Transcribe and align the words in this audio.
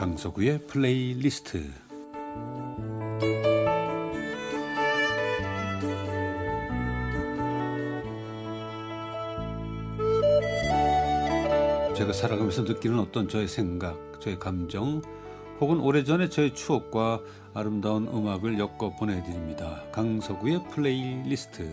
강석우의 0.00 0.66
플레이리스트 0.66 1.62
제가 11.94 12.14
살아가면서 12.14 12.62
느끼는 12.62 12.98
어떤 12.98 13.28
저의 13.28 13.46
생각, 13.46 14.18
저의 14.22 14.38
감정, 14.38 15.02
혹은 15.60 15.78
오래전에 15.80 16.30
저의 16.30 16.54
추억과 16.54 17.20
아름다운 17.52 18.08
음악을 18.08 18.58
엮어 18.58 18.96
보내드립니다. 18.98 19.82
강석우의 19.92 20.62
플레이리스트. 20.70 21.70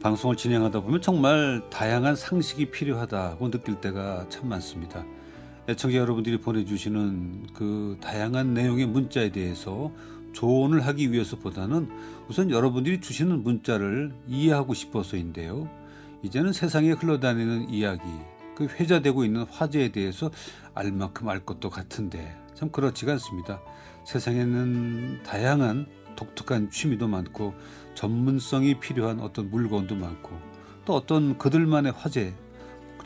방송을 0.00 0.36
진행하다 0.36 0.82
보면 0.82 1.02
정말 1.02 1.68
다양한 1.68 2.14
상식이 2.14 2.70
필요하다고 2.70 3.50
느낄 3.50 3.80
때가 3.80 4.28
참 4.28 4.48
많습니다. 4.48 5.04
애청자 5.68 5.98
여러분들이 5.98 6.38
보내주시는 6.38 7.48
그 7.52 7.96
다양한 8.00 8.54
내용의 8.54 8.86
문자에 8.86 9.30
대해서 9.30 9.90
조언을 10.32 10.86
하기 10.86 11.10
위해서보다는 11.10 11.88
우선 12.28 12.50
여러분들이 12.50 13.00
주시는 13.00 13.42
문자를 13.42 14.12
이해하고 14.28 14.74
싶어서인데요. 14.74 15.68
이제는 16.22 16.52
세상에 16.52 16.92
흘러다니는 16.92 17.70
이야기, 17.70 18.02
그 18.54 18.66
회자되고 18.66 19.24
있는 19.24 19.42
화제에 19.42 19.90
대해서 19.90 20.30
알 20.72 20.92
만큼 20.92 21.28
알 21.28 21.40
것도 21.44 21.68
같은데 21.68 22.36
참 22.54 22.70
그렇지가 22.70 23.12
않습니다. 23.12 23.60
세상에는 24.04 25.24
다양한 25.24 25.86
독특한 26.14 26.70
취미도 26.70 27.08
많고 27.08 27.54
전문성이 27.94 28.78
필요한 28.78 29.18
어떤 29.18 29.50
물건도 29.50 29.96
많고 29.96 30.30
또 30.84 30.94
어떤 30.94 31.36
그들만의 31.38 31.92
화제 31.92 32.34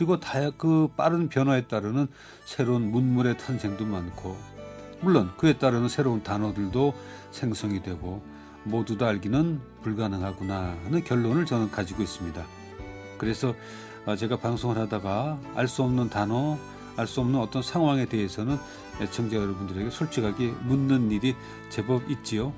그리고 0.01 0.19
다그 0.19 0.93
빠른 0.97 1.29
변화에 1.29 1.67
따르는 1.67 2.09
새로운 2.47 2.91
문물의 2.91 3.37
탄생도 3.37 3.85
많고 3.85 4.35
물론 5.03 5.31
그에 5.37 5.59
따르는 5.59 5.91
새로운 5.91 6.23
단어들도 6.23 6.95
생성이 7.33 7.83
되고 7.83 8.23
모두 8.65 8.97
다 8.97 9.09
알기는 9.09 9.61
불가능하구나 9.83 10.75
하는 10.85 11.05
결론을 11.05 11.45
저는 11.45 11.71
가지고 11.71 12.03
있습니다. 12.03 12.43
그래서 13.19 13.55
아, 14.07 14.17
제가 14.17 14.39
방송을 14.39 14.79
하다가 14.79 15.39
알 15.55 15.69
수 15.69 15.83
없는 15.83 16.09
단어, 16.09 16.57
알 16.97 17.07
수 17.07 17.21
없는 17.21 17.39
어떤 17.39 17.63
상황에 17.63 18.07
대해서는 18.07 18.57
애청자 19.03 19.37
여러분들에게 19.37 19.91
솔직하게 19.91 20.55
묻는 20.63 21.11
일이 21.11 21.37
제법 21.69 22.11
있지요. 22.11 22.55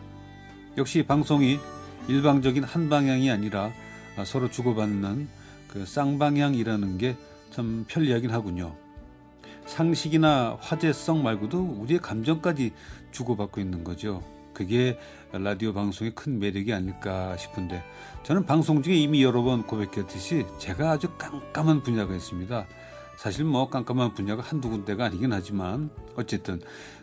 역시 0.78 1.02
방송이 1.02 1.58
일방적인 2.06 2.62
한 2.62 2.88
방향이 2.88 3.32
아니라 3.32 3.72
아, 4.16 4.24
서로 4.24 4.48
주고받는 4.48 5.42
그 5.66 5.86
쌍방향이라는 5.86 6.98
게 6.98 7.16
참 7.52 7.84
편리하긴 7.86 8.30
하군요. 8.30 8.74
상식이나 9.66 10.56
화제성 10.60 11.22
말고도 11.22 11.76
우리의 11.80 12.00
감정까지 12.00 12.72
주고받고 13.10 13.60
있는 13.60 13.84
거죠. 13.84 14.22
그게 14.54 14.98
라디오 15.32 15.72
방송의 15.72 16.14
큰 16.14 16.38
매력이 16.38 16.72
아닐까 16.72 17.36
싶은데 17.36 17.82
저는 18.22 18.44
방송 18.44 18.82
중에 18.82 18.94
이미 18.94 19.22
여러 19.22 19.42
번 19.42 19.66
고백했듯이 19.66 20.46
제가 20.58 20.92
아주 20.92 21.10
깜깜한 21.18 21.82
분야가 21.82 22.14
있습니다. 22.14 22.66
사실 23.16 23.44
뭐 23.44 23.68
깜깜한 23.68 24.14
분야가 24.14 24.42
한두 24.42 24.68
군데가 24.70 25.04
아니긴 25.04 25.32
하지만 25.32 25.90
어쨌든 26.16 26.60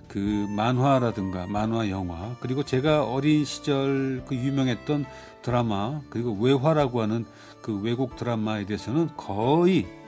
그 0.08 0.18
만화라든가 0.50 1.46
만화 1.46 1.90
영화 1.90 2.36
그리고 2.40 2.64
제가 2.64 3.06
어린 3.06 3.46
시절 3.46 4.24
그 4.28 4.36
유명했던 4.36 5.06
드라마 5.44 6.02
그리고 6.10 6.34
외화라고 6.34 7.02
하는 7.02 7.26
그 7.62 7.80
외국 7.80 8.16
드라마에 8.16 8.66
대해서는 8.66 9.10
거의 9.16 9.99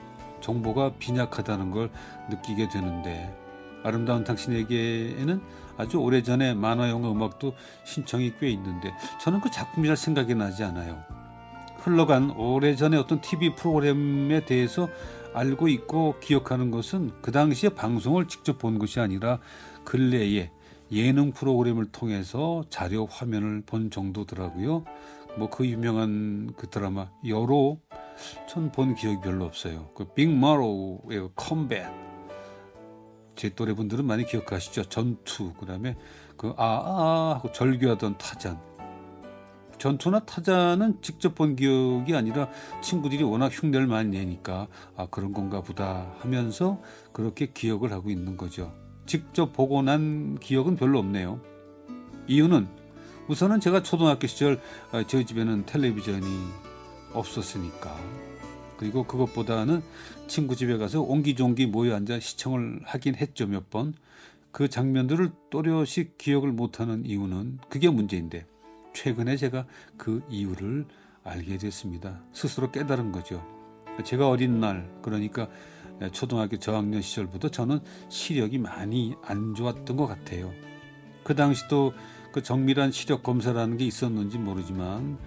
정보가 0.42 0.94
빈약하다는 1.00 1.72
걸 1.72 1.90
느끼게 2.30 2.70
되는데 2.70 3.36
아름다운 3.84 4.24
당신에게는 4.24 5.42
아주 5.78 5.98
오래전에 5.98 6.54
만화 6.54 6.90
영화 6.90 7.12
음악도 7.12 7.54
신청이 7.84 8.34
꽤 8.40 8.50
있는데 8.50 8.94
저는 9.22 9.42
그 9.42 9.50
작품이 9.50 9.88
잘 9.88 9.98
생각이 9.98 10.36
나지 10.36 10.64
않아요. 10.64 11.04
흘러간 11.78 12.32
오래전에 12.32 12.98
어떤 12.98 13.22
TV 13.22 13.56
프로그램에 13.56 14.46
대해서 14.46 14.88
알고 15.34 15.68
있고 15.70 16.16
기억하는 16.20 16.70
것은 16.70 17.12
그 17.22 17.32
당시에 17.32 17.70
방송을 17.70 18.28
직접 18.28 18.60
본 18.60 18.78
것이 18.78 19.00
아니라 19.00 19.40
근래에 19.84 20.52
예능 20.92 21.32
프로그램을 21.32 21.86
통해서 21.86 22.64
자료 22.70 23.08
화면을 23.10 23.64
본 23.66 23.90
정도더라고요. 23.90 24.84
뭐 25.38 25.50
그 25.50 25.66
유명한 25.66 26.52
그 26.58 26.68
드라마 26.70 27.10
여로 27.28 27.80
전 28.48 28.72
본 28.72 28.96
기억이 28.96 29.20
별로 29.22 29.46
없어요. 29.46 29.90
그 29.96 30.06
빅마로의 30.14 31.30
컴백 31.36 31.86
제 33.36 33.50
또래 33.50 33.74
분들은 33.74 34.06
많이 34.06 34.26
기억하시죠. 34.26 34.86
전투 34.86 35.54
그다음에 35.54 35.96
그 36.38 36.54
아아 36.58 37.36
하고 37.36 37.52
절규하던 37.52 38.18
타잔. 38.18 38.60
전투나 39.78 40.20
타잔은 40.26 41.02
직접 41.02 41.34
본 41.34 41.56
기억이 41.56 42.16
아니라 42.16 42.50
친구들이 42.84 43.24
워낙 43.24 43.48
흉내를 43.52 43.88
많이 43.88 44.10
내니까 44.10 44.68
아 44.96 45.08
그런 45.10 45.34
건가 45.34 45.62
보다 45.62 46.14
하면서 46.20 46.80
그렇게 47.14 47.48
기억을 47.52 47.92
하고 47.92 48.12
있는 48.12 48.38
거죠. 48.38 48.74
직접 49.08 49.54
보고 49.54 49.82
난 49.82 50.38
기억은 50.40 50.76
별로 50.76 51.00
없네요. 51.00 51.42
이유는 52.28 52.68
우선은 53.28 53.60
제가 53.60 53.82
초등학교 53.82 54.28
시절 54.28 54.62
아, 54.92 55.04
저희 55.08 55.26
집에는 55.26 55.66
텔레비전이 55.66 56.28
없었으니까 57.14 57.98
그리고 58.78 59.04
그것보다는 59.04 59.84
친구 60.28 60.56
집에 60.56 60.78
가서 60.78 61.02
옹기종기 61.02 61.68
모여 61.68 61.96
앉아 61.96 62.20
시청을 62.20 62.82
하긴 62.84 63.16
했죠 63.16 63.46
몇 63.46 63.70
번. 63.70 63.94
그 64.52 64.68
장면들을 64.68 65.32
또렷이 65.50 66.18
기억을 66.18 66.52
못하는 66.52 67.06
이유는 67.06 67.60
그게 67.70 67.90
문제인데 67.90 68.46
최근에 68.94 69.38
제가 69.38 69.66
그 69.98 70.24
이유를 70.30 70.86
알게 71.24 71.58
됐습니다. 71.58 72.22
스스로 72.34 72.72
깨달은 72.72 73.12
거죠. 73.12 73.46
제가 74.04 74.28
어린 74.28 74.60
날 74.60 74.90
그러니까 75.04 75.48
초등학교 76.12 76.58
저학년 76.58 77.02
시절부터 77.02 77.50
저는 77.50 77.80
시력이 78.10 78.58
많이 78.58 79.14
안 79.24 79.54
좋았던 79.54 79.96
것 79.96 80.08
같아요. 80.08 80.52
그 81.24 81.36
당시도 81.36 81.94
그 82.32 82.42
정밀한 82.42 82.92
시력 82.92 83.22
검사라는 83.22 83.78
게 83.78 83.86
있었는지 83.86 84.40
모르지만 84.40 85.20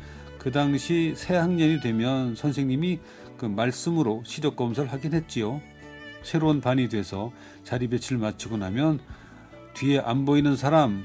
그 0.44 0.50
당시 0.50 1.14
새 1.16 1.36
학년이 1.36 1.80
되면 1.80 2.34
선생님이 2.36 2.98
그 3.38 3.46
말씀으로 3.46 4.22
시력 4.26 4.56
검사를 4.56 4.92
하긴 4.92 5.14
했지요. 5.14 5.62
새로운 6.22 6.60
반이 6.60 6.90
돼서 6.90 7.32
자리 7.62 7.88
배치를 7.88 8.18
마치고 8.18 8.58
나면 8.58 9.00
뒤에 9.72 10.00
안 10.00 10.26
보이는 10.26 10.54
사람 10.54 11.02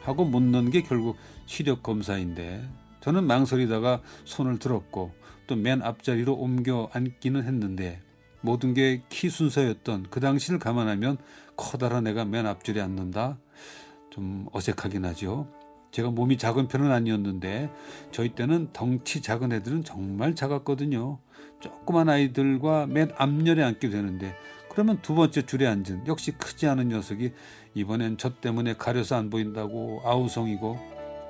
하고 0.00 0.24
묻는 0.24 0.70
게 0.70 0.80
결국 0.80 1.18
시력 1.44 1.82
검사인데 1.82 2.66
저는 3.02 3.24
망설이다가 3.24 4.00
손을 4.24 4.58
들었고 4.58 5.12
또 5.46 5.56
맨 5.56 5.82
앞자리로 5.82 6.32
옮겨 6.32 6.88
앉기는 6.94 7.44
했는데 7.44 8.00
모든 8.40 8.72
게 8.72 9.02
키 9.10 9.28
순서였던 9.28 10.06
그 10.08 10.20
당시를 10.20 10.58
감안하면 10.58 11.18
커다란 11.54 12.06
애가 12.06 12.24
맨 12.24 12.46
앞줄에 12.46 12.80
앉는다 12.80 13.36
좀 14.08 14.46
어색하긴 14.52 15.04
하죠. 15.04 15.59
제가 15.90 16.10
몸이 16.10 16.38
작은 16.38 16.68
편은 16.68 16.90
아니었는데 16.90 17.70
저희 18.12 18.30
때는 18.30 18.70
덩치 18.72 19.22
작은 19.22 19.52
애들은 19.52 19.84
정말 19.84 20.34
작았거든요. 20.34 21.18
조그만 21.60 22.08
아이들과 22.08 22.86
맨 22.86 23.10
앞열에 23.16 23.62
앉게 23.62 23.90
되는데 23.90 24.34
그러면 24.70 25.00
두 25.02 25.14
번째 25.14 25.42
줄에 25.42 25.66
앉은 25.66 26.06
역시 26.06 26.32
크지 26.32 26.66
않은 26.68 26.88
녀석이 26.88 27.32
이번엔 27.74 28.18
저 28.18 28.34
때문에 28.34 28.74
가려서 28.74 29.16
안 29.16 29.28
보인다고 29.30 30.02
아우성이고 30.04 30.78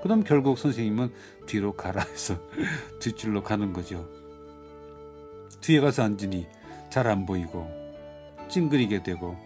그럼 0.03 0.25
결국 0.25 0.59
선생님은 0.59 1.13
뒤로 1.47 1.75
가라 1.75 2.03
해서 2.03 2.39
뒷줄로 3.01 3.43
가는 3.43 3.73
거죠. 3.73 4.09
뒤에 5.61 5.81
가서 5.81 6.03
앉으니 6.03 6.47
잘 6.91 7.07
안 7.07 7.25
보이고 7.25 7.69
찡그리게 8.49 9.03
되고 9.03 9.37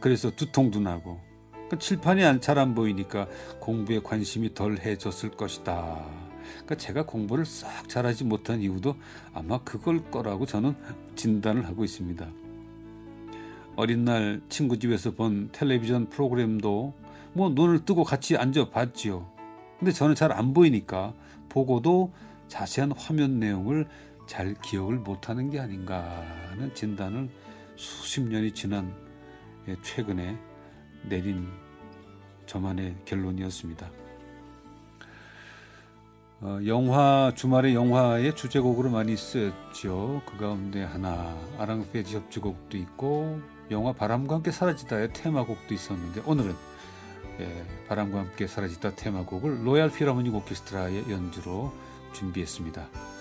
그래서 0.00 0.30
두통도 0.30 0.80
나고 0.80 1.20
그 1.68 1.78
칠판이 1.78 2.40
잘 2.40 2.58
안 2.58 2.74
보이니까 2.74 3.26
공부에 3.60 4.00
관심이 4.00 4.54
덜 4.54 4.78
해졌을 4.78 5.30
것이다. 5.30 6.02
그러니까 6.50 6.74
제가 6.76 7.04
공부를 7.04 7.44
싹 7.44 7.88
잘하지 7.88 8.24
못한 8.24 8.60
이유도 8.60 8.96
아마 9.34 9.58
그걸 9.58 10.10
거라고 10.10 10.46
저는 10.46 10.74
진단을 11.14 11.66
하고 11.66 11.84
있습니다. 11.84 12.26
어린 13.76 14.04
날 14.04 14.40
친구 14.48 14.78
집에서 14.78 15.12
본 15.12 15.50
텔레비전 15.52 16.08
프로그램도 16.08 16.94
뭐 17.34 17.50
눈을 17.50 17.84
뜨고 17.84 18.02
같이 18.02 18.36
앉아 18.36 18.70
봤지요. 18.70 19.30
근데 19.78 19.92
저는 19.92 20.14
잘 20.14 20.32
안 20.32 20.54
보이니까 20.54 21.14
보고도 21.48 22.12
자세한 22.48 22.92
화면 22.96 23.38
내용을 23.38 23.86
잘 24.26 24.54
기억을 24.62 24.96
못하는 24.96 25.50
게 25.50 25.60
아닌가 25.60 26.24
하는 26.50 26.74
진단을 26.74 27.28
수십 27.76 28.22
년이 28.22 28.52
지난 28.52 28.92
예, 29.68 29.76
최근에 29.82 30.36
내린 31.02 31.48
저만의 32.46 32.96
결론이었습니다. 33.04 33.90
어, 36.40 36.60
영화 36.66 37.32
주말에 37.34 37.74
영화의 37.74 38.36
주제곡으로 38.36 38.90
많이 38.90 39.16
쓰였죠. 39.16 40.22
그 40.24 40.36
가운데 40.36 40.84
하나 40.84 41.36
아랑페지 41.58 42.16
협주곡도 42.16 42.76
있고 42.76 43.40
영화 43.70 43.92
바람과 43.92 44.36
함께 44.36 44.52
사라지다의 44.52 45.12
테마곡도 45.12 45.74
있었는데 45.74 46.22
오늘은 46.26 46.54
예, 47.40 47.66
바람과 47.88 48.20
함께 48.20 48.46
사라지다 48.46 48.94
테마곡을 48.96 49.66
로얄 49.66 49.90
피라모닉 49.90 50.34
오케스트라의 50.34 51.10
연주로 51.10 51.72
준비했습니다. 52.12 53.17